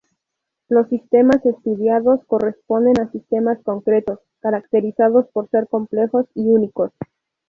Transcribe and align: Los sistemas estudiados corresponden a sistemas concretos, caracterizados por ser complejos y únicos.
Los 0.67 0.87
sistemas 0.87 1.45
estudiados 1.45 2.21
corresponden 2.25 2.99
a 2.99 3.11
sistemas 3.11 3.59
concretos, 3.63 4.17
caracterizados 4.39 5.27
por 5.31 5.47
ser 5.51 5.67
complejos 5.67 6.25
y 6.33 6.47
únicos. 6.49 6.89